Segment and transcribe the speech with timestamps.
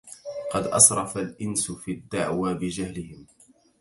[0.51, 3.25] قد أسرف الإنس في الدعوى بجهلهم